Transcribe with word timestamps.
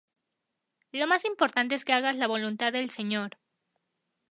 Lo 0.93 1.05
más 1.05 1.25
importante 1.25 1.75
es 1.75 1.85
que 1.85 1.93
hagas 1.93 2.15
la 2.15 2.25
voluntad 2.25 2.71
del 2.73 2.89
Señor. 2.89 3.37